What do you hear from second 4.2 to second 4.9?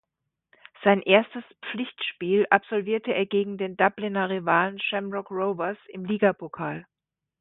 Rivalen